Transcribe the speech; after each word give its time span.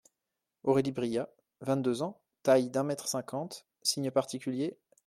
Aurélie 0.63 0.91
Briat,— 0.93 1.29
vingt-deux 1.61 2.01
ans,— 2.01 2.19
taille 2.41 2.71
d'un 2.71 2.81
mètre 2.81 3.07
cinquante; 3.07 3.67
signes 3.83 4.09
particuliers… 4.09 4.75